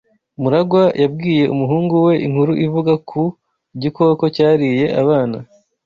MuragwA 0.41 0.83
yabwiye 1.01 1.43
umuhungu 1.53 1.95
we 2.05 2.13
inkuru 2.25 2.53
ivuga 2.65 2.93
ku 3.09 3.21
gikoko 3.81 4.23
cyariye 4.35 4.85
abana. 5.01 5.37